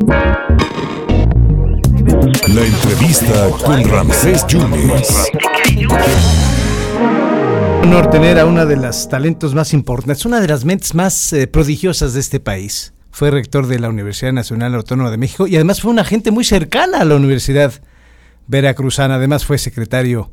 La 0.00 0.24
entrevista 2.64 3.50
con 3.64 3.82
Ramsés 3.84 4.46
Yunes. 4.46 5.28
honor 7.82 8.08
tener 8.08 8.38
a 8.38 8.46
una 8.46 8.64
de 8.64 8.76
las 8.76 9.08
talentos 9.08 9.54
más 9.54 9.72
importantes, 9.74 10.24
una 10.24 10.40
de 10.40 10.46
las 10.46 10.64
mentes 10.64 10.94
más 10.94 11.32
eh, 11.32 11.48
prodigiosas 11.48 12.14
de 12.14 12.20
este 12.20 12.38
país. 12.38 12.92
Fue 13.10 13.32
rector 13.32 13.66
de 13.66 13.80
la 13.80 13.88
Universidad 13.88 14.32
Nacional 14.32 14.76
Autónoma 14.76 15.10
de 15.10 15.16
México 15.16 15.48
y 15.48 15.56
además 15.56 15.80
fue 15.80 15.90
una 15.90 16.04
gente 16.04 16.30
muy 16.30 16.44
cercana 16.44 17.00
a 17.00 17.04
la 17.04 17.16
Universidad 17.16 17.72
Veracruzana. 18.46 19.16
Además 19.16 19.44
fue 19.44 19.58
secretario 19.58 20.30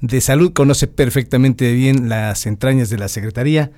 de 0.00 0.20
Salud, 0.20 0.52
conoce 0.52 0.86
perfectamente 0.86 1.72
bien 1.72 2.08
las 2.08 2.46
entrañas 2.46 2.88
de 2.88 2.98
la 2.98 3.08
Secretaría. 3.08 3.72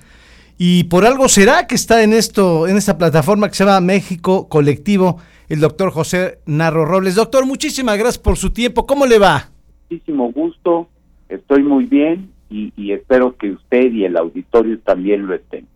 Y 0.57 0.85
por 0.85 1.05
algo 1.05 1.27
será 1.27 1.67
que 1.67 1.75
está 1.75 2.03
en 2.03 2.13
esto, 2.13 2.67
en 2.67 2.77
esta 2.77 2.97
plataforma 2.97 3.49
que 3.49 3.55
se 3.55 3.65
llama 3.65 3.81
México 3.81 4.47
Colectivo, 4.47 5.19
el 5.49 5.59
doctor 5.59 5.91
José 5.91 6.39
Narro 6.45 6.85
Robles. 6.85 7.15
Doctor, 7.15 7.45
muchísimas 7.45 7.97
gracias 7.97 8.19
por 8.19 8.37
su 8.37 8.51
tiempo. 8.51 8.85
¿Cómo 8.85 9.05
le 9.05 9.19
va? 9.19 9.49
Muchísimo 9.89 10.31
gusto, 10.31 10.87
estoy 11.29 11.63
muy 11.63 11.85
bien 11.85 12.31
y, 12.49 12.71
y 12.77 12.93
espero 12.93 13.35
que 13.37 13.51
usted 13.51 13.91
y 13.91 14.05
el 14.05 14.17
auditorio 14.17 14.79
también 14.79 15.27
lo 15.27 15.35
estén. 15.35 15.67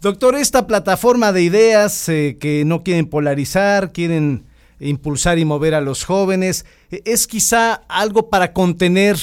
Doctor, 0.00 0.34
esta 0.34 0.66
plataforma 0.66 1.30
de 1.30 1.42
ideas 1.42 2.08
eh, 2.08 2.38
que 2.40 2.64
no 2.64 2.82
quieren 2.82 3.06
polarizar, 3.06 3.92
quieren 3.92 4.44
impulsar 4.80 5.38
y 5.38 5.44
mover 5.44 5.74
a 5.74 5.82
los 5.82 6.04
jóvenes, 6.04 6.64
es 6.90 7.26
quizá 7.26 7.74
algo 7.86 8.30
para 8.30 8.54
contener 8.54 9.16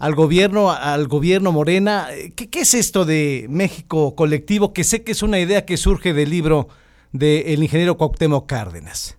al 0.00 0.14
gobierno, 0.14 0.70
al 0.70 1.06
gobierno 1.06 1.52
Morena. 1.52 2.08
¿Qué, 2.34 2.48
qué 2.48 2.60
es 2.60 2.74
esto 2.74 3.04
de 3.04 3.46
México 3.48 4.16
colectivo? 4.16 4.72
Que 4.72 4.82
sé 4.82 5.04
que 5.04 5.12
es 5.12 5.22
una 5.22 5.38
idea 5.38 5.64
que 5.66 5.76
surge 5.76 6.12
del 6.12 6.30
libro 6.30 6.68
del 7.12 7.62
ingeniero 7.62 7.96
Cuauhtémoc 7.96 8.46
Cárdenas. 8.46 9.18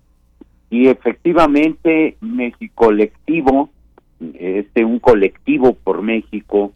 Y 0.70 0.88
efectivamente, 0.88 2.18
México 2.22 2.86
Colectivo, 2.86 3.70
este 4.34 4.84
un 4.84 5.00
colectivo 5.00 5.74
por 5.74 6.02
México, 6.02 6.74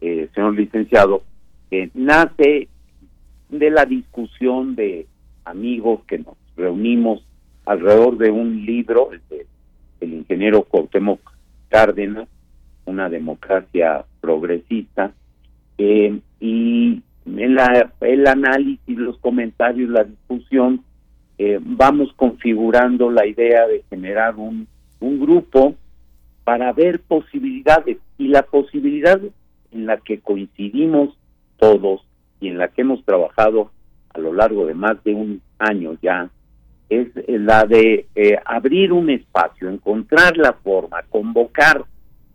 eh, 0.00 0.28
señor 0.34 0.54
licenciado, 0.54 1.22
eh, 1.70 1.90
nace 1.94 2.68
de 3.48 3.70
la 3.70 3.84
discusión 3.84 4.76
de 4.76 5.06
amigos 5.44 6.00
que 6.06 6.18
nos 6.18 6.36
reunimos 6.56 7.24
alrededor 7.64 8.16
de 8.18 8.30
un 8.30 8.64
libro 8.64 9.12
el 9.12 9.20
de 9.28 9.46
el 10.00 10.14
ingeniero 10.14 10.62
Cuauhtémoc 10.62 11.20
Cárdenas, 11.68 12.28
una 12.90 13.08
democracia 13.08 14.04
progresista, 14.20 15.12
eh, 15.78 16.20
y 16.40 17.02
en 17.26 17.54
la, 17.54 17.92
el 18.00 18.26
análisis, 18.26 18.98
los 18.98 19.18
comentarios, 19.18 19.88
la 19.88 20.04
discusión, 20.04 20.84
eh, 21.38 21.58
vamos 21.58 22.12
configurando 22.16 23.10
la 23.10 23.26
idea 23.26 23.66
de 23.66 23.82
generar 23.88 24.36
un, 24.36 24.68
grupo 25.00 25.74
para 26.44 26.72
ver 26.74 27.00
posibilidades 27.00 27.96
y 28.18 28.28
la 28.28 28.42
posibilidad 28.42 29.18
en 29.72 29.86
la 29.86 29.96
que 29.96 30.20
coincidimos 30.20 31.16
todos 31.56 32.02
y 32.40 32.48
en 32.48 32.58
la 32.58 32.68
que 32.68 32.82
hemos 32.82 33.02
trabajado 33.06 33.70
a 34.12 34.18
lo 34.18 34.34
largo 34.34 34.66
de 34.66 34.74
más 34.74 35.02
de 35.02 35.14
un 35.14 35.40
año 35.58 35.96
ya 36.02 36.28
es 36.90 37.08
la 37.28 37.64
de 37.64 38.06
eh, 38.14 38.36
abrir 38.44 38.92
un 38.92 39.08
espacio, 39.08 39.70
encontrar 39.70 40.36
la 40.36 40.52
forma, 40.52 41.02
convocar 41.08 41.84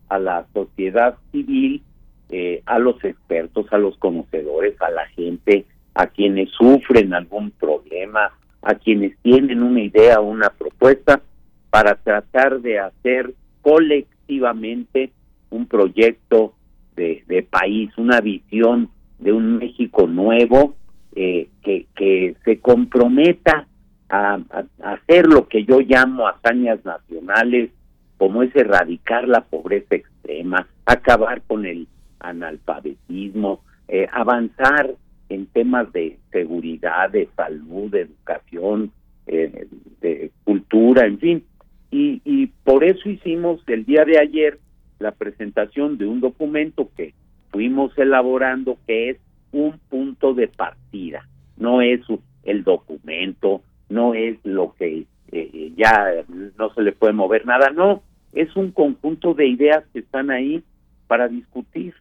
a 0.10 0.20
la 0.20 0.46
sociedad 0.54 1.18
civil, 1.32 1.82
eh, 2.30 2.62
a 2.66 2.80
los 2.80 3.04
expertos, 3.04 3.68
a 3.72 3.78
los 3.78 3.98
conocedores, 3.98 4.80
a 4.82 4.90
la 4.90 5.06
gente, 5.08 5.66
a 5.94 6.08
quienes 6.08 6.50
sufren 6.52 7.14
algún 7.14 7.52
problema, 7.52 8.32
a 8.62 8.76
quienes 8.76 9.18
tienen 9.22 9.62
una 9.62 9.82
idea, 9.82 10.20
una 10.20 10.50
propuesta, 10.50 11.22
para 11.70 11.96
tratar 11.96 12.62
de 12.62 12.80
hacer 12.80 13.34
colectivamente 13.62 15.12
un 15.50 15.68
proyecto 15.68 16.54
de, 16.96 17.46
país, 17.50 17.92
una 17.98 18.22
visión 18.22 18.90
de 19.20 19.34
un 19.34 19.58
México 19.58 20.08
nuevo 20.08 20.76
eh, 21.16 21.50
que, 21.62 21.88
que 21.96 22.36
se 22.46 22.60
comprometa 22.60 23.68
a, 24.10 24.40
hacer 24.84 25.28
lo 25.28 25.48
que 25.48 25.66
yo 25.66 25.80
llamo 25.80 26.28
hazañas 26.28 26.84
nacionales, 26.86 27.72
como 28.18 28.44
es 28.44 28.56
erradicar 28.56 29.28
la 29.28 29.42
pobreza 29.42 29.96
extrema, 29.96 30.68
acabar 30.86 31.42
con 31.42 31.66
el 31.66 31.88
analfabetismo, 32.20 33.62
eh, 33.88 34.08
avanzar 34.12 34.96
en 35.30 35.46
temas 35.48 35.92
de 35.92 36.18
seguridad, 36.32 37.10
de 37.10 37.28
salud, 37.36 37.92
de 37.92 38.02
educación, 38.02 38.92
eh, 39.28 39.68
de 40.02 40.32
cultura, 40.44 41.06
en 41.06 41.20
fin. 41.20 41.44
Y, 41.92 42.22
y 42.26 42.48
por 42.64 42.84
eso 42.84 43.10
hicimos 43.10 43.62
el 43.68 43.86
día 43.86 44.06
de 44.06 44.20
ayer 44.20 44.60
la 45.00 45.12
presentación 45.12 45.98
de 45.98 46.06
un 46.06 46.22
documento 46.22 46.90
que 46.96 47.14
fuimos 47.52 47.98
elaborando 47.98 48.78
que 48.86 49.12
es 49.12 49.18
un 49.52 49.80
punto 49.90 50.34
de 50.34 50.48
partida, 50.48 51.28
no 51.58 51.82
es 51.82 52.02
el 52.44 52.64
documento, 52.64 53.62
no 53.90 54.14
es 54.14 54.38
lo 54.44 54.74
que 54.78 55.06
eh, 55.36 55.74
ya 55.76 56.26
no 56.58 56.74
se 56.74 56.82
le 56.82 56.92
puede 56.92 57.14
mover 57.14 57.46
nada, 57.46 57.70
no, 57.70 58.02
es 58.34 58.56
un 58.56 58.72
conjunto 58.72 59.34
de 59.34 59.48
ideas 59.48 59.84
que 59.94 60.00
están 60.00 60.32
ahí 60.32 60.64
para 61.08 61.28
discutir 61.28 61.94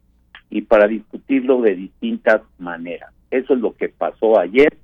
y 0.50 0.62
para 0.62 0.86
discutirlo 0.86 1.60
de 1.62 1.74
distintas 1.74 2.42
maneras. 2.58 3.12
Eso 3.30 3.54
es 3.54 3.60
lo 3.60 3.74
que 3.74 3.88
pasó 3.88 4.38
ayer, 4.38 4.76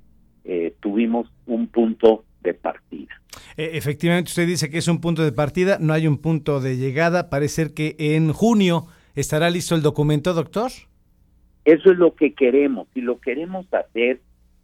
eh, 0.43 0.73
tuvimos 0.79 1.31
un 1.45 1.67
punto 1.67 2.25
de 2.41 2.53
partida. 2.53 3.21
Eh, 3.57 3.71
efectivamente, 3.73 4.29
usted 4.29 4.47
dice 4.47 4.69
que 4.69 4.79
es 4.79 4.87
un 4.87 4.99
punto 4.99 5.23
de 5.23 5.31
partida, 5.31 5.77
no 5.79 5.93
hay 5.93 6.07
un 6.07 6.17
punto 6.17 6.59
de 6.59 6.77
llegada. 6.77 7.29
Parece 7.29 7.73
que 7.73 7.95
en 7.97 8.33
junio 8.33 8.87
estará 9.15 9.49
listo 9.49 9.75
el 9.75 9.81
documento, 9.81 10.33
doctor. 10.33 10.71
Eso 11.63 11.91
es 11.91 11.97
lo 11.97 12.15
que 12.15 12.33
queremos 12.33 12.87
y 12.95 13.01
lo 13.01 13.19
queremos 13.19 13.71
hacer 13.73 14.19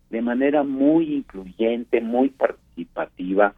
de 0.09 0.21
manera 0.21 0.63
muy 0.63 1.15
incluyente, 1.15 2.01
muy 2.01 2.29
participativa. 2.29 3.55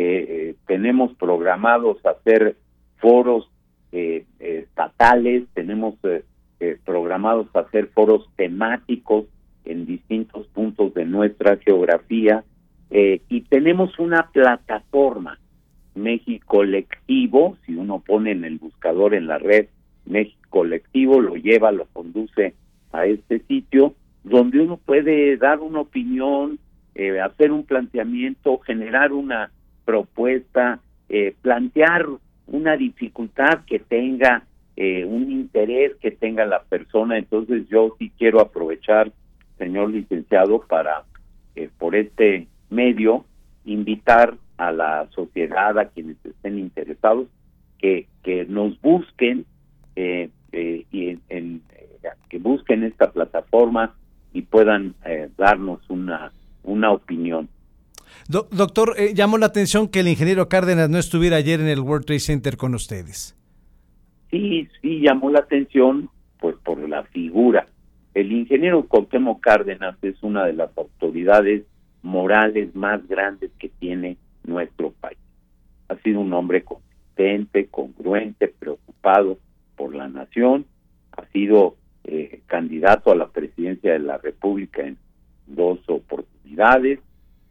Eh, 0.00 0.26
eh, 0.28 0.54
tenemos 0.68 1.12
programados 1.16 1.98
hacer 2.06 2.54
foros 2.98 3.50
eh, 3.90 4.26
estatales, 4.38 5.42
tenemos 5.54 5.96
programados 6.84 7.48
hacer 7.54 7.88
foros 7.88 8.28
temáticos 8.36 9.24
en 9.64 9.86
distintos 9.86 10.46
puntos 10.48 10.94
de 10.94 11.04
nuestra 11.04 11.56
geografía 11.56 12.44
y 12.90 13.40
tenemos 13.42 13.98
una 13.98 14.30
plataforma 14.30 15.40
México 15.96 16.46
Colectivo, 16.46 17.56
si 17.66 17.74
uno 17.74 17.98
pone 17.98 18.30
en 18.30 18.44
el 18.44 18.58
buscador 18.58 19.14
en 19.14 19.26
la 19.26 19.38
red 19.38 19.66
México 20.06 20.46
Colectivo, 20.48 21.20
lo 21.20 21.34
lleva, 21.34 21.72
lo 21.72 21.86
conduce 21.86 22.54
a 22.92 23.04
este 23.06 23.40
sitio 23.40 23.94
donde 24.22 24.60
uno 24.60 24.76
puede 24.76 25.36
dar 25.38 25.58
una 25.58 25.80
opinión, 25.80 26.60
eh, 26.94 27.20
hacer 27.20 27.50
un 27.50 27.64
planteamiento, 27.64 28.58
generar 28.58 29.12
una 29.12 29.50
propuesta, 29.88 30.80
eh, 31.08 31.34
plantear 31.40 32.04
una 32.46 32.76
dificultad 32.76 33.64
que 33.66 33.78
tenga, 33.78 34.44
eh, 34.76 35.06
un 35.06 35.32
interés 35.32 35.96
que 35.96 36.10
tenga 36.10 36.44
la 36.44 36.62
persona. 36.62 37.16
Entonces 37.16 37.66
yo 37.70 37.96
sí 37.98 38.12
quiero 38.18 38.42
aprovechar, 38.42 39.10
señor 39.56 39.88
licenciado, 39.88 40.60
para 40.60 41.04
por 41.78 41.96
este 41.96 42.46
medio 42.68 43.24
invitar 43.64 44.34
a 44.58 44.70
la 44.70 45.08
sociedad, 45.10 45.78
a 45.78 45.86
quienes 45.86 46.22
estén 46.22 46.58
interesados, 46.58 47.28
que, 47.78 48.06
que 48.22 48.44
nos 48.44 48.78
busquen 48.82 49.46
y 49.96 51.08
en, 51.08 51.20
en, 51.30 51.62
que 52.28 52.38
busquen 52.38 52.84
esta 52.84 53.10
plataforma 53.10 53.94
y 54.32 54.42
puedan 54.42 54.94
eh, 55.04 55.30
darnos 55.36 55.80
una, 55.88 56.32
una 56.62 56.92
opinión. 56.92 57.48
Do 58.28 58.48
doctor, 58.50 58.94
eh, 58.98 59.14
llamó 59.14 59.38
la 59.38 59.46
atención 59.46 59.88
que 59.88 60.00
el 60.00 60.08
ingeniero 60.08 60.48
Cárdenas 60.48 60.90
no 60.90 60.98
estuviera 60.98 61.36
ayer 61.36 61.60
en 61.60 61.68
el 61.68 61.80
World 61.80 62.06
Trade 62.06 62.20
Center 62.20 62.56
con 62.56 62.74
ustedes. 62.74 63.36
Sí, 64.30 64.68
sí, 64.82 65.00
llamó 65.00 65.30
la 65.30 65.40
atención 65.40 66.10
pues 66.38 66.56
por 66.64 66.86
la 66.88 67.04
figura. 67.04 67.66
El 68.14 68.32
ingeniero 68.32 68.84
Cuauhtémoc 68.86 69.40
Cárdenas 69.40 69.96
es 70.02 70.22
una 70.22 70.44
de 70.44 70.52
las 70.52 70.76
autoridades 70.76 71.64
morales 72.02 72.74
más 72.74 73.06
grandes 73.08 73.50
que 73.58 73.68
tiene 73.68 74.16
nuestro 74.44 74.92
país. 74.92 75.18
Ha 75.88 75.96
sido 75.96 76.20
un 76.20 76.32
hombre 76.32 76.64
consistente, 76.64 77.66
congruente, 77.66 78.48
preocupado 78.48 79.38
por 79.76 79.94
la 79.94 80.08
nación, 80.08 80.66
ha 81.12 81.26
sido 81.26 81.76
eh, 82.04 82.40
candidato 82.46 83.10
a 83.10 83.16
la 83.16 83.28
presidencia 83.28 83.92
de 83.92 83.98
la 83.98 84.18
República 84.18 84.82
en 84.82 84.96
dos 85.46 85.78
oportunidades. 85.88 87.00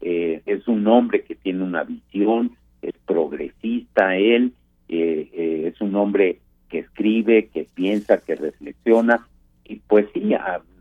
Eh, 0.00 0.42
es 0.46 0.68
un 0.68 0.86
hombre 0.86 1.22
que 1.22 1.34
tiene 1.34 1.62
una 1.62 1.84
visión, 1.84 2.56
es 2.82 2.94
progresista 3.06 4.16
él, 4.16 4.52
eh, 4.88 5.28
eh, 5.32 5.72
es 5.72 5.80
un 5.80 5.94
hombre 5.96 6.38
que 6.68 6.80
escribe, 6.80 7.48
que 7.48 7.66
piensa, 7.74 8.18
que 8.18 8.36
reflexiona. 8.36 9.26
Y 9.64 9.76
pues 9.86 10.06
sí, 10.14 10.32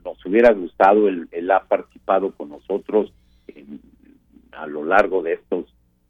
nos 0.03 0.25
hubiera 0.25 0.51
gustado, 0.53 1.07
él, 1.07 1.51
ha 1.51 1.63
participado 1.63 2.31
con 2.31 2.49
nosotros 2.49 3.11
en, 3.47 3.79
a 4.51 4.67
lo 4.67 4.85
largo 4.85 5.21
de 5.21 5.33
estos 5.33 5.65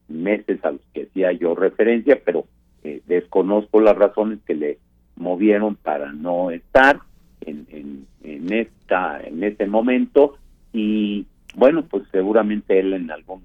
meses 0.08 0.64
a 0.64 0.72
los 0.72 0.82
que 0.94 1.04
hacía 1.04 1.32
yo 1.32 1.56
referencia, 1.56 2.20
pero 2.24 2.46
eh, 2.84 3.02
desconozco 3.08 3.82
las 3.82 3.98
razones 3.98 4.40
que 4.46 4.56
le 4.56 4.78
movieron 5.16 5.76
para 5.76 6.12
no 6.14 6.52
estar 6.52 7.02
en, 7.42 8.06
en, 8.24 8.54
esta 8.54 9.22
en 9.22 9.44
este 9.44 9.66
momento 9.66 10.38
y 10.74 11.26
bueno 11.58 11.84
pues 11.84 12.04
seguramente 12.12 12.80
él 12.80 12.94
en 12.94 13.12
algún 13.12 13.42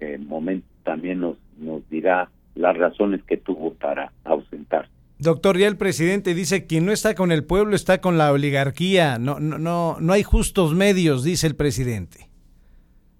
eh, 0.00 0.18
momento 0.18 0.66
también 0.82 1.20
nos 1.20 1.36
nos 1.58 1.88
dirá 1.88 2.28
las 2.56 2.76
razones 2.76 3.22
que 3.22 3.36
tuvo 3.36 3.74
para 3.74 4.10
ausentarse 4.24 4.90
Doctor, 5.20 5.58
ya 5.58 5.68
el 5.68 5.76
presidente 5.76 6.32
dice 6.32 6.66
que 6.66 6.80
no 6.80 6.92
está 6.92 7.14
con 7.14 7.30
el 7.30 7.44
pueblo 7.44 7.76
está 7.76 8.00
con 8.00 8.16
la 8.16 8.32
oligarquía. 8.32 9.18
No, 9.18 9.38
no, 9.38 9.58
no, 9.58 9.98
no 10.00 10.12
hay 10.14 10.22
justos 10.22 10.74
medios, 10.74 11.24
dice 11.24 11.46
el 11.46 11.56
presidente. 11.56 12.30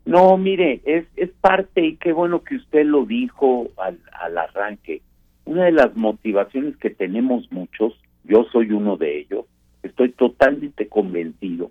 No, 0.07 0.39
mire, 0.39 0.81
es, 0.87 1.05
es 1.17 1.29
parte 1.43 1.85
y 1.85 1.97
qué 1.97 2.15
bueno 2.15 2.43
que 2.43 2.57
usted 2.57 2.87
lo 2.87 3.05
dijo 3.05 3.69
al, 3.77 4.01
al 4.19 4.39
arranque. 4.39 5.03
Una 5.45 5.67
de 5.67 5.73
las 5.73 5.95
motivaciones 5.95 6.75
que 6.79 6.89
tenemos 6.89 7.53
muchos, 7.53 7.93
yo 8.25 8.47
soy 8.51 8.73
uno 8.73 8.97
de 8.97 9.21
ellos, 9.21 9.45
estoy 9.83 10.13
totalmente 10.13 10.89
convencido 10.89 11.71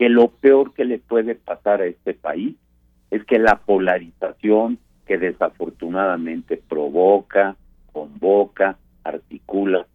que 0.00 0.08
lo 0.08 0.28
peor 0.28 0.72
que 0.72 0.86
le 0.86 0.98
puede 0.98 1.34
pasar 1.34 1.82
a 1.82 1.84
este 1.84 2.14
país 2.14 2.56
es 3.10 3.22
que 3.26 3.38
la 3.38 3.56
polarización 3.56 4.78
que 5.04 5.18
desafortunadamente 5.18 6.56
provoca, 6.56 7.54
convoca, 7.92 8.78
articula 9.04 9.86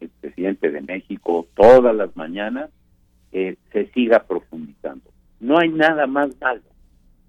el 0.00 0.10
presidente 0.20 0.70
de 0.70 0.82
México 0.82 1.46
todas 1.54 1.96
las 1.96 2.14
mañanas, 2.14 2.68
eh, 3.32 3.56
se 3.72 3.86
siga 3.92 4.24
profundizando. 4.24 5.10
No 5.40 5.58
hay 5.58 5.70
nada 5.70 6.06
más 6.06 6.38
malo 6.42 6.60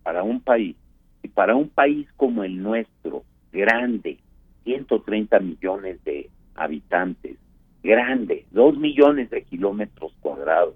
para 0.04 0.22
un 0.22 0.42
país 0.42 0.76
y 1.24 1.30
para 1.30 1.56
un 1.56 1.70
país 1.70 2.06
como 2.18 2.44
el 2.44 2.62
nuestro, 2.62 3.24
grande, 3.54 4.20
130 4.66 5.40
millones 5.40 6.04
de 6.04 6.30
habitantes, 6.56 7.38
grande, 7.82 8.46
2 8.52 8.78
millones 8.78 9.30
de 9.30 9.44
kilómetros 9.44 10.12
cuadrados, 10.20 10.76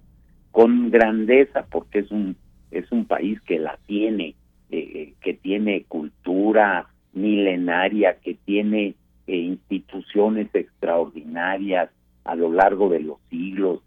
con 0.52 0.92
grandeza 0.92 1.66
porque 1.70 2.00
es 2.00 2.12
un 2.12 2.36
es 2.72 2.92
un 2.92 3.06
país 3.06 3.42
que 3.42 3.60
la 3.60 3.78
tiene, 3.88 4.36
eh, 4.70 5.14
que 5.22 5.34
tiene 5.34 5.84
cultura 5.88 6.88
milenaria, 7.14 8.18
que 8.20 8.36
tiene 8.46 8.96
eh, 9.28 9.36
instituciones 9.36 10.54
extraordinarias 10.54 11.90
a 12.24 12.36
lo 12.36 12.52
largo 12.52 12.90
de 12.90 13.00
los 13.00 13.18
siglos, 13.30 13.82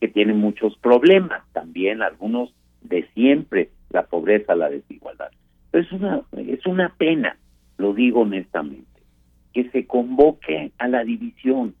que 0.00 0.08
tiene 0.08 0.34
muchos 0.34 0.76
problemas 0.78 1.42
también, 1.52 2.02
algunos 2.02 2.52
de 2.82 3.08
siempre, 3.14 3.70
la 3.90 4.04
pobreza, 4.04 4.54
la 4.54 4.68
desigualdad. 4.68 5.30
Pero 5.70 5.84
es 5.84 5.92
una, 5.92 6.22
es 6.36 6.66
una 6.66 6.94
pena, 6.96 7.36
lo 7.78 7.94
digo 7.94 8.20
honestamente, 8.20 8.86
que 9.52 9.70
se 9.70 9.86
convoque 9.86 10.72
a 10.78 10.88
la 10.88 11.04
división, 11.04 11.74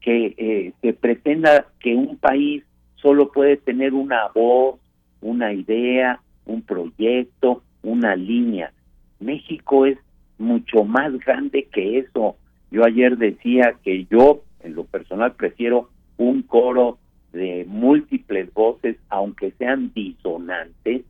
que 0.00 0.34
eh, 0.36 0.72
se 0.80 0.92
pretenda 0.94 1.66
que 1.80 1.94
un 1.94 2.16
país 2.16 2.64
solo 3.04 3.30
puede 3.30 3.58
tener 3.58 3.92
una 3.92 4.28
voz, 4.34 4.80
una 5.20 5.52
idea, 5.52 6.22
un 6.46 6.62
proyecto, 6.62 7.62
una 7.82 8.16
línea. 8.16 8.72
México 9.20 9.84
es 9.84 9.98
mucho 10.38 10.84
más 10.84 11.12
grande 11.18 11.68
que 11.70 11.98
eso. 11.98 12.36
Yo 12.70 12.82
ayer 12.82 13.18
decía 13.18 13.74
que 13.84 14.06
yo, 14.06 14.42
en 14.60 14.74
lo 14.74 14.84
personal, 14.84 15.34
prefiero 15.34 15.90
un 16.16 16.42
coro 16.44 16.96
de 17.34 17.66
múltiples 17.68 18.50
voces, 18.54 18.96
aunque 19.10 19.50
sean 19.58 19.92
disonantes, 19.92 21.02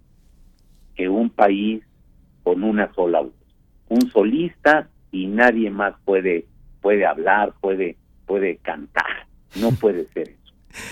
que 0.96 1.08
un 1.08 1.30
país 1.30 1.84
con 2.42 2.64
una 2.64 2.92
sola 2.94 3.20
voz. 3.20 3.32
Un 3.88 4.10
solista 4.10 4.88
y 5.12 5.28
nadie 5.28 5.70
más 5.70 5.94
puede 6.04 6.46
puede 6.82 7.06
hablar, 7.06 7.54
puede 7.60 7.96
puede 8.26 8.56
cantar. 8.56 9.28
No 9.60 9.70
puede 9.70 10.08
ser. 10.08 10.34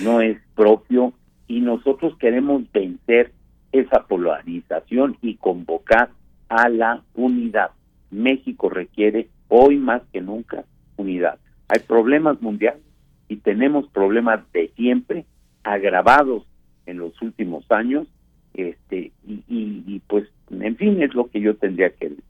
No 0.02 0.20
es 0.20 0.38
propio 0.54 1.12
y 1.48 1.60
nosotros 1.60 2.16
queremos 2.18 2.62
vencer 2.72 3.32
esa 3.72 4.06
polarización 4.06 5.16
y 5.22 5.36
convocar 5.36 6.10
a 6.48 6.68
la 6.68 7.02
unidad. 7.14 7.70
México 8.10 8.68
requiere 8.68 9.28
hoy 9.48 9.78
más 9.78 10.02
que 10.12 10.20
nunca 10.20 10.64
unidad. 10.96 11.38
Hay 11.68 11.80
problemas 11.80 12.40
mundiales 12.42 12.82
y 13.28 13.36
tenemos 13.36 13.88
problemas 13.88 14.40
de 14.52 14.70
siempre 14.76 15.24
agravados 15.64 16.44
en 16.86 16.98
los 16.98 17.20
últimos 17.22 17.64
años 17.70 18.06
este 18.54 19.12
y, 19.26 20.00
pues 20.06 20.28
en 20.50 20.76
fin 20.76 21.02
es 21.02 21.14
lo 21.14 21.30
que 21.30 21.40
yo 21.40 21.56
tendría 21.56 21.90
que 21.90 22.10
decir. 22.10 22.24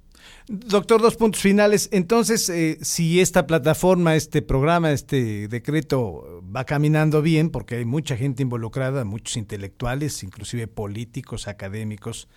Doctor, 0.46 1.00
dos 1.00 1.16
puntos 1.16 1.40
finales. 1.40 1.88
Entonces, 1.92 2.48
eh, 2.48 2.78
si 2.80 3.20
esta 3.20 3.46
plataforma, 3.46 4.14
este 4.14 4.42
programa, 4.42 4.92
este 4.92 5.48
decreto 5.48 6.41
va 6.54 6.64
caminando 6.64 7.22
bien, 7.22 7.50
porque 7.50 7.76
hay 7.76 7.84
mucha 7.84 8.16
gente 8.16 8.42
involucrada, 8.42 9.04
muchos 9.04 9.36
intelectuales, 9.36 10.22
inclusive 10.22 10.66
políticos, 10.66 11.48
académicos, 11.48 12.28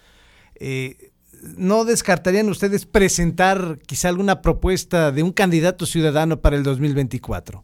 eh, 0.59 1.11
¿no 1.57 1.85
descartarían 1.85 2.49
ustedes 2.49 2.85
presentar 2.85 3.79
quizá 3.85 4.09
alguna 4.09 4.41
propuesta 4.41 5.11
de 5.11 5.23
un 5.23 5.31
candidato 5.31 5.85
ciudadano 5.85 6.39
para 6.39 6.55
el 6.55 6.63
2024? 6.63 7.63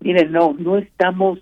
Miren, 0.00 0.32
no, 0.32 0.54
no 0.58 0.78
estamos, 0.78 1.40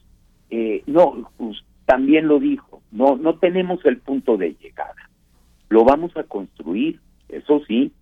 eh, 0.51 0.83
no, 0.87 1.31
pues, 1.37 1.59
también 1.87 2.29
lo 2.29 2.39
dijo, 2.39 2.83
no, 2.91 3.17
no 3.17 3.39
tenemos 3.39 3.85
el 3.85 3.99
punto 3.99 4.37
de 4.37 4.57
llegada. 4.61 5.11
Lo 5.69 5.85
vamos 5.85 6.17
a 6.17 6.25
construir, 6.25 7.01
eso 7.29 7.61
sí, 7.67 7.93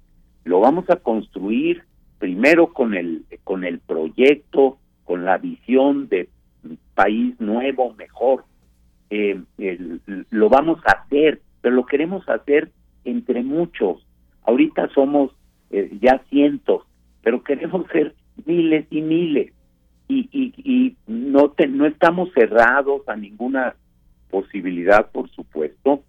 lo 0.45 0.61
vamos 0.61 0.89
a 0.89 0.97
construir 0.97 1.83
primero 2.19 2.73
con 2.73 2.95
el, 2.95 3.25
con 3.45 3.65
el 3.65 3.79
proyecto, 3.81 4.79
con 5.09 5.25
la 5.25 5.39
visión 5.39 6.07
de 6.09 6.29
país 6.95 7.35
nuevo, 7.41 7.95
mejor. 7.95 8.45
Eh, 9.09 9.41
lo 10.29 10.51
vamos 10.51 10.81
a 10.85 10.99
hacer, 10.99 11.41
pero 11.63 11.75
lo 11.75 11.87
queremos 11.87 12.29
hacer 12.29 12.71
entre 13.05 13.43
muchos. 13.43 14.07
Ahorita 14.43 14.87
somos 14.95 15.31
eh, 15.71 15.97
ya 16.03 16.21
cientos, 16.29 16.83
pero 17.23 17.43
queremos 17.43 17.87
ser 17.91 18.15
miles 18.45 18.87
y 18.91 19.01
miles. 19.01 19.55
Y, 20.09 20.29
y, 20.31 20.53
y 20.59 20.97
no, 21.07 21.55
no 21.71 21.87
estamos 21.87 22.29
cerrados 22.35 23.09
a 23.09 23.17
ninguna 23.17 23.77
posibilidad, 24.31 25.11
por 25.11 25.31
supuesto, 25.31 26.03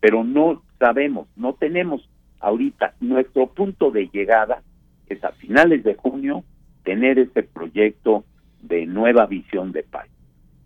pero 0.00 0.24
no 0.24 0.62
sabemos, 0.78 1.28
no 1.36 1.52
tenemos 1.52 2.08
ahorita 2.40 2.94
nuestro 3.00 3.48
punto 3.48 3.90
de 3.90 4.08
llegada 4.08 4.62
es 5.08 5.22
a 5.24 5.32
finales 5.32 5.84
de 5.84 5.94
junio 5.94 6.42
tener 6.84 7.18
ese 7.18 7.42
proyecto 7.42 8.24
de 8.66 8.86
nueva 8.86 9.26
visión 9.26 9.72
de 9.72 9.82
país. 9.82 10.12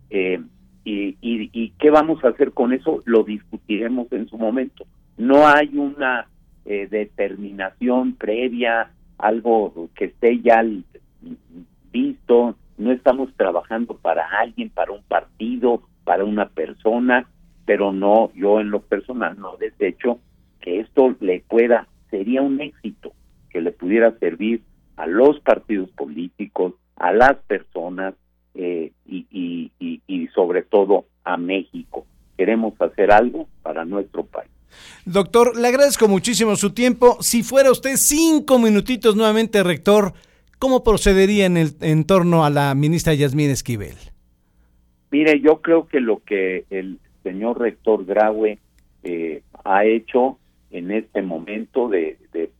Eh, 0.09 0.41
y, 0.83 1.17
y, 1.21 1.49
¿Y 1.53 1.69
qué 1.79 1.89
vamos 1.89 2.23
a 2.23 2.29
hacer 2.29 2.51
con 2.51 2.73
eso? 2.73 3.01
Lo 3.05 3.23
discutiremos 3.23 4.11
en 4.11 4.27
su 4.27 4.37
momento 4.37 4.85
no 5.21 5.47
hay 5.47 5.77
una 5.77 6.27
eh, 6.65 6.87
determinación 6.89 8.15
previa, 8.15 8.91
algo 9.19 9.89
que 9.95 10.05
esté 10.05 10.41
ya 10.41 10.65
visto, 11.91 12.55
no 12.79 12.91
estamos 12.91 13.31
trabajando 13.35 13.95
para 13.97 14.25
alguien, 14.39 14.69
para 14.69 14.91
un 14.91 15.03
partido, 15.03 15.83
para 16.03 16.25
una 16.25 16.49
persona, 16.49 17.27
pero 17.65 17.93
no, 17.93 18.31
yo 18.33 18.59
en 18.59 18.71
lo 18.71 18.81
personal 18.81 19.37
no 19.37 19.57
desecho 19.57 20.19
que 20.59 20.79
esto 20.79 21.15
le 21.19 21.43
pueda, 21.47 21.87
sería 22.09 22.41
un 22.41 22.59
éxito 22.59 23.13
que 23.51 23.61
le 23.61 23.71
pudiera 23.71 24.17
servir 24.17 24.63
a 24.95 25.05
los 25.05 25.39
partidos 25.41 25.91
políticos, 25.91 26.73
a 27.01 27.11
las 27.11 27.35
personas 27.47 28.13
eh, 28.53 28.91
y, 29.05 29.25
y, 29.79 30.01
y 30.07 30.27
sobre 30.29 30.61
todo 30.61 31.05
a 31.23 31.37
México. 31.37 32.05
Queremos 32.37 32.79
hacer 32.79 33.11
algo 33.11 33.47
para 33.61 33.85
nuestro 33.85 34.25
país. 34.25 34.51
Doctor, 35.05 35.57
le 35.57 35.67
agradezco 35.67 36.07
muchísimo 36.07 36.55
su 36.55 36.73
tiempo. 36.73 37.17
Si 37.21 37.43
fuera 37.43 37.71
usted 37.71 37.95
cinco 37.95 38.59
minutitos 38.59 39.15
nuevamente, 39.15 39.63
rector, 39.63 40.13
¿cómo 40.59 40.83
procedería 40.83 41.45
en, 41.45 41.57
el, 41.57 41.71
en 41.81 42.05
torno 42.05 42.45
a 42.45 42.49
la 42.49 42.75
ministra 42.75 43.13
Yasmín 43.13 43.49
Esquivel? 43.49 43.95
Mire, 45.09 45.39
yo 45.41 45.61
creo 45.61 45.87
que 45.87 45.99
lo 45.99 46.19
que 46.23 46.65
el 46.69 46.99
señor 47.23 47.59
rector 47.59 48.05
Graue 48.05 48.59
eh, 49.03 49.41
ha 49.63 49.85
hecho 49.85 50.37
en 50.69 50.91
este 50.91 51.21
momento 51.21 51.89
de, 51.89 52.17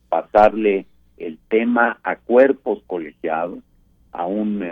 pasarle 0.08 0.84
el 1.16 1.38
tema 1.48 1.98
a 2.02 2.16
cuerpos 2.16 2.82
colegiados, 2.86 3.60
a 4.12 4.26
un 4.26 4.62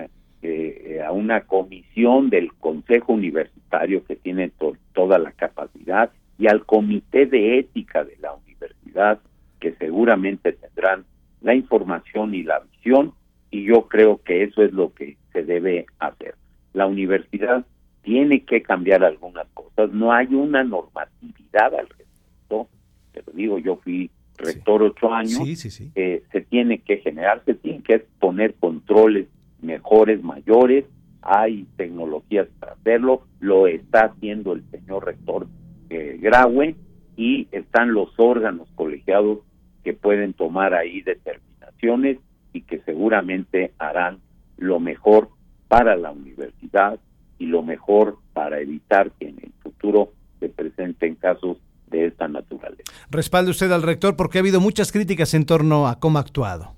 eh, 0.43 1.03
a 1.05 1.13
una 1.13 1.43
comisión 1.43 2.31
del 2.31 2.53
Consejo 2.55 3.13
Universitario 3.13 4.05
que 4.07 4.17
tiene 4.17 4.51
toda 4.95 5.19
la 5.19 5.33
capacidad 5.33 6.11
y 6.39 6.47
al 6.47 6.65
comité 6.65 7.27
de 7.27 7.59
ética 7.59 8.05
de 8.05 8.17
la 8.23 8.33
universidad, 8.33 9.21
que 9.61 9.73
seguramente 9.75 10.53
tendrán 10.55 11.05
la 11.43 11.55
información 11.55 12.35
y 12.35 12.43
la 12.43 12.61
visión, 12.61 13.13
y 13.51 13.65
yo 13.65 13.87
creo 13.89 14.23
que 14.23 14.45
eso 14.45 14.63
es 14.63 14.73
lo 14.73 14.95
que 14.95 15.19
se 15.35 15.43
debe 15.43 15.85
hacer. 15.99 16.37
La 16.73 16.87
universidad 16.87 17.67
tiene 18.01 18.45
que 18.45 18.63
cambiar 18.63 19.05
algunas 19.05 19.47
cosas, 19.49 19.91
no 19.93 20.13
hay 20.13 20.35
una 20.35 20.65
normatividad 20.65 21.75
al 21.75 21.87
respecto, 21.87 22.69
pero 23.13 23.27
digo, 23.35 23.59
yo 23.59 23.77
fui 23.77 24.11
rector 24.41 24.83
ocho 24.83 25.13
años, 25.13 25.41
se 25.59 26.41
tiene 26.49 26.79
que 26.79 26.99
generar, 26.99 27.43
se 27.45 27.55
tienen 27.55 27.83
que 27.83 28.01
poner 28.19 28.55
controles 28.55 29.29
mejores, 29.63 30.23
mayores, 30.23 30.85
hay 31.23 31.67
tecnologías 31.77 32.49
para 32.59 32.73
hacerlo, 32.73 33.23
lo 33.41 33.67
está 33.67 34.07
haciendo 34.07 34.53
el 34.53 34.65
señor 34.71 35.05
rector 35.05 35.47
eh, 35.91 36.19
Graue 36.21 36.77
y 37.17 37.49
están 37.53 37.93
los 37.93 38.09
órganos 38.17 38.69
colegiados 38.75 39.41
que 39.85 39.93
pueden 39.93 40.33
tomar 40.33 40.75
ahí 40.75 41.03
determinaciones 41.03 42.19
y 42.53 42.63
que 42.63 42.81
seguramente 42.81 43.73
harán 43.79 44.19
lo 44.57 44.81
mejor 44.81 45.29
para 45.69 45.97
la 45.97 46.11
universidad 46.11 46.99
y 47.39 47.47
lo 47.47 47.63
mejor 47.63 48.19
para 48.33 48.61
evitar 48.61 49.11
que 49.13 49.29
en 49.29 49.39
el 49.43 49.53
futuro 49.63 50.13
se 50.39 50.49
presenten 50.49 51.15
casos 51.15 51.59
de 51.91 52.07
esta 52.07 52.29
naturaleza. 52.29 52.93
Respalde 53.11 53.51
usted 53.51 53.71
al 53.73 53.83
rector 53.83 54.17
porque 54.17 54.39
ha 54.39 54.41
habido 54.41 54.61
muchas 54.61 54.93
críticas 54.93 55.35
en 55.35 55.45
torno 55.45 55.89
a 55.89 55.99
cómo 55.99 56.19
ha 56.19 56.23
actuado. 56.23 56.75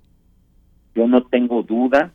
Yo 0.95 1.07
no 1.07 1.25
tengo 1.25 1.63
duda 1.63 2.13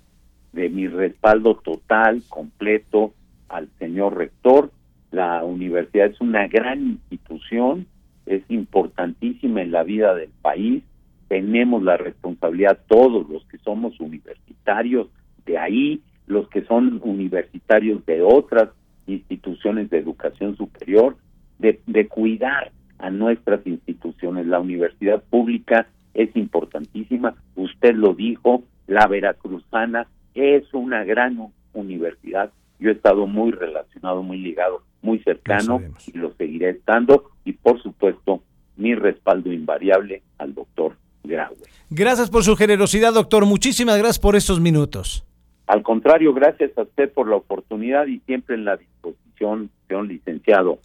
de 0.53 0.69
mi 0.69 0.87
respaldo 0.87 1.55
total, 1.55 2.23
completo 2.29 3.13
al 3.49 3.69
señor 3.79 4.17
rector. 4.17 4.71
La 5.11 5.43
universidad 5.43 6.07
es 6.07 6.19
una 6.19 6.47
gran 6.47 6.81
institución, 6.87 7.87
es 8.25 8.43
importantísima 8.49 9.61
en 9.61 9.71
la 9.71 9.83
vida 9.83 10.13
del 10.15 10.29
país. 10.41 10.83
Tenemos 11.27 11.83
la 11.83 11.97
responsabilidad 11.97 12.79
todos 12.87 13.27
los 13.29 13.45
que 13.45 13.57
somos 13.59 13.99
universitarios 13.99 15.07
de 15.45 15.57
ahí, 15.57 16.01
los 16.25 16.47
que 16.49 16.63
son 16.65 16.99
universitarios 17.03 18.05
de 18.05 18.21
otras 18.21 18.69
instituciones 19.07 19.89
de 19.89 19.97
educación 19.97 20.57
superior, 20.57 21.15
de, 21.59 21.79
de 21.85 22.07
cuidar 22.07 22.71
a 22.99 23.09
nuestras 23.09 23.65
instituciones. 23.65 24.47
La 24.47 24.59
universidad 24.59 25.23
pública 25.23 25.87
es 26.13 26.35
importantísima, 26.35 27.35
usted 27.55 27.93
lo 27.93 28.13
dijo, 28.13 28.63
la 28.87 29.05
veracruzana 29.07 30.07
es 30.33 30.63
una 30.73 31.03
gran 31.03 31.51
universidad. 31.73 32.51
Yo 32.79 32.89
he 32.89 32.93
estado 32.93 33.27
muy 33.27 33.51
relacionado, 33.51 34.23
muy 34.23 34.37
ligado, 34.37 34.81
muy 35.01 35.19
cercano 35.19 35.81
y 36.05 36.17
lo 36.17 36.33
seguiré 36.33 36.71
estando. 36.71 37.31
Y 37.43 37.53
por 37.53 37.81
supuesto, 37.81 38.41
mi 38.77 38.95
respaldo 38.95 39.51
invariable 39.51 40.21
al 40.37 40.53
doctor 40.53 40.95
Graue. 41.23 41.57
Gracias 41.89 42.29
por 42.29 42.43
su 42.43 42.55
generosidad, 42.55 43.13
doctor. 43.13 43.45
Muchísimas 43.45 43.97
gracias 43.97 44.19
por 44.19 44.35
estos 44.35 44.59
minutos. 44.59 45.23
Al 45.67 45.83
contrario, 45.83 46.33
gracias 46.33 46.77
a 46.77 46.83
usted 46.83 47.11
por 47.11 47.27
la 47.27 47.35
oportunidad 47.35 48.07
y 48.07 48.19
siempre 48.19 48.55
en 48.55 48.65
la 48.65 48.77
disposición, 48.77 49.69
señor 49.87 50.07
licenciado 50.07 50.79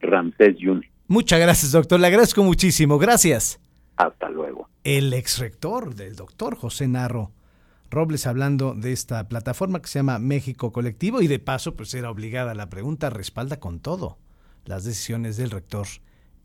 Ramsés 0.00 0.56
Yuni. 0.58 0.86
Muchas 1.08 1.40
gracias, 1.40 1.72
doctor. 1.72 2.00
Le 2.00 2.08
agradezco 2.08 2.42
muchísimo. 2.42 2.98
Gracias. 2.98 3.60
Hasta 3.96 4.28
luego. 4.28 4.68
El 4.84 5.12
ex 5.12 5.38
rector 5.38 5.94
del 5.94 6.16
doctor 6.16 6.56
José 6.56 6.88
Narro 6.88 7.32
Robles 7.90 8.26
hablando 8.26 8.74
de 8.74 8.92
esta 8.92 9.28
plataforma 9.28 9.80
que 9.80 9.88
se 9.88 10.00
llama 10.00 10.18
México 10.18 10.72
Colectivo 10.72 11.22
y 11.22 11.28
de 11.28 11.38
paso 11.38 11.76
pues 11.76 11.94
era 11.94 12.10
obligada 12.10 12.54
la 12.54 12.68
pregunta, 12.68 13.10
respalda 13.10 13.60
con 13.60 13.80
todo 13.80 14.18
las 14.64 14.84
decisiones 14.84 15.36
del 15.36 15.50
rector 15.50 15.86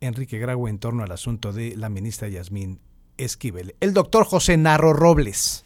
Enrique 0.00 0.38
Graue 0.38 0.70
en 0.70 0.78
torno 0.78 1.02
al 1.02 1.12
asunto 1.12 1.52
de 1.52 1.76
la 1.76 1.88
ministra 1.88 2.28
Yasmín 2.28 2.80
Esquivel. 3.16 3.74
El 3.80 3.92
doctor 3.92 4.24
José 4.24 4.56
Narro 4.56 4.92
Robles. 4.92 5.64